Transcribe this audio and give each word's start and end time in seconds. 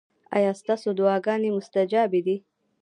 ایا 0.35 0.51
ستاسو 0.61 0.89
دعاګانې 0.97 1.49
مستجابې 1.57 2.21
دي؟ 2.25 2.35